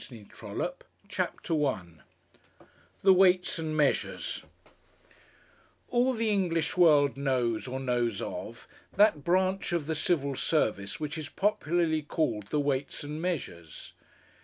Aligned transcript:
CONCLUSION 0.09 0.71
CHAPTER 1.09 1.63
I 1.63 1.83
THE 3.03 3.13
WEIGHTS 3.13 3.59
AND 3.59 3.77
MEASURES 3.77 4.41
All 5.91 6.13
the 6.15 6.31
English 6.31 6.75
world 6.75 7.17
knows, 7.17 7.67
or 7.67 7.79
knows 7.79 8.19
of, 8.19 8.67
that 8.95 9.23
branch 9.23 9.71
of 9.71 9.85
the 9.85 9.93
Civil 9.93 10.33
Service 10.35 10.99
which 10.99 11.19
is 11.19 11.29
popularly 11.29 12.01
called 12.01 12.47
the 12.47 12.59
Weights 12.59 13.03
and 13.03 13.21
Measures. 13.21 13.93